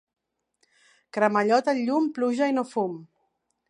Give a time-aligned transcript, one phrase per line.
[1.17, 3.01] Cremallot al llum, pluja i no fum.